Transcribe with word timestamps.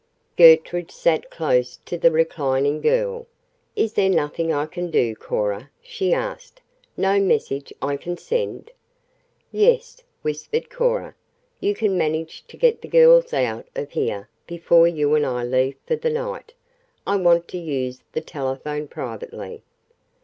Gertrude 0.35 0.89
sat 0.89 1.29
close 1.29 1.77
to 1.85 1.95
the 1.95 2.09
reclining 2.09 2.81
girl. 2.81 3.27
"Is 3.75 3.93
there 3.93 4.09
nothing 4.09 4.51
I 4.51 4.65
can 4.65 4.89
do, 4.89 5.13
Cora?" 5.15 5.69
she 5.79 6.11
asked. 6.11 6.59
"No 6.97 7.19
message 7.19 7.71
I 7.83 7.97
can 7.97 8.17
send?" 8.17 8.71
"Yes," 9.51 10.01
whispered 10.23 10.71
Cora; 10.71 11.13
"you 11.59 11.75
can 11.75 11.99
manage 11.99 12.43
to 12.47 12.57
get 12.57 12.81
the 12.81 12.87
girls 12.87 13.31
out 13.31 13.67
of 13.75 13.91
here 13.91 14.27
before 14.47 14.87
you 14.87 15.13
and 15.13 15.23
I 15.23 15.43
leave 15.43 15.75
for 15.85 15.95
the 15.95 16.09
night. 16.09 16.55
I 17.05 17.15
want 17.17 17.47
to 17.49 17.59
use 17.59 17.99
the 18.11 18.21
telephone 18.21 18.87
privately." 18.87 19.61